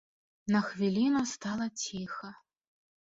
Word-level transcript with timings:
На 0.53 0.61
хвіліну 0.69 1.21
стала 1.33 1.69
ціха. 1.85 2.35